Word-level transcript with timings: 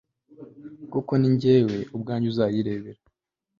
koko 0.91 1.13
ni 1.17 1.29
jyewe 1.41 1.77
ubwanjye 1.95 2.27
uzayirebera 2.29 3.01